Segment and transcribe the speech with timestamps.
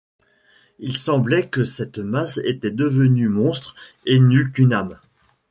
[0.79, 3.75] Il semblait que cette masse était devenue monstre
[4.07, 4.97] et n’eût qu’une âme.